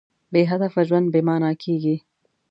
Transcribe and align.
بېهدفه 0.33 0.81
ژوند 0.87 1.07
بېمانا 1.13 1.51
کېږي. 1.63 1.95